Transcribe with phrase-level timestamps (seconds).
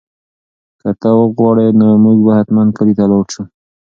[0.79, 3.43] که ته وغواړې نو موږ به حتماً کلي ته لاړ شو.